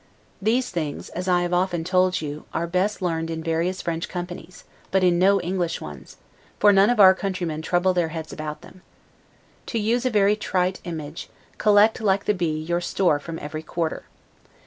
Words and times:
These 0.41 0.71
things, 0.71 1.09
as 1.09 1.27
I 1.27 1.43
have 1.43 1.53
often 1.53 1.83
told 1.83 2.21
you, 2.21 2.45
are 2.55 2.65
best 2.65 3.03
learned 3.03 3.29
in 3.29 3.43
various 3.43 3.83
French 3.83 4.09
companies: 4.09 4.63
but 4.89 5.03
in 5.03 5.19
no 5.19 5.39
English 5.41 5.79
ones, 5.79 6.17
for 6.57 6.73
none 6.73 6.89
of 6.89 6.99
our 6.99 7.13
countrymen 7.13 7.61
trouble 7.61 7.93
their 7.93 8.07
heads 8.07 8.33
about 8.33 8.61
them. 8.61 8.81
To 9.67 9.77
use 9.77 10.03
a 10.03 10.09
very 10.09 10.35
trite 10.35 10.79
image, 10.85 11.29
collect, 11.59 12.01
like 12.01 12.25
the 12.25 12.33
bee, 12.33 12.61
your 12.63 12.81
store 12.81 13.19
from 13.19 13.37
every 13.37 13.61
quarter. 13.61 14.05